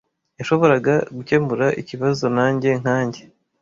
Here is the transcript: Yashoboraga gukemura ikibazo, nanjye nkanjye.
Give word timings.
Yashoboraga 0.39 0.93
gukemura 1.17 1.67
ikibazo, 1.81 2.25
nanjye 2.37 2.69
nkanjye. 2.81 3.21